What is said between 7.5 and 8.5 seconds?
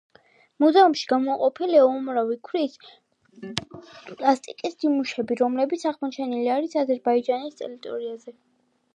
ტერიტორიაზე.